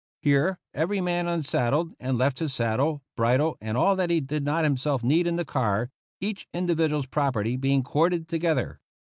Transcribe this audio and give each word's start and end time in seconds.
Here 0.19 0.57
every 0.73 0.99
man 0.99 1.27
unsaddled, 1.27 1.93
and 1.99 2.17
left 2.17 2.39
his 2.39 2.55
saddle, 2.55 3.03
bridle, 3.15 3.55
and 3.61 3.77
all 3.77 3.95
that 3.97 4.09
he 4.09 4.19
did 4.19 4.43
not 4.43 4.63
himself 4.63 5.03
need 5.03 5.27
in 5.27 5.35
the 5.35 5.45
car, 5.45 5.91
each 6.19 6.47
individual's 6.55 7.05
property 7.05 7.55
being 7.55 7.83
corded 7.83 8.27
together. 8.27 8.79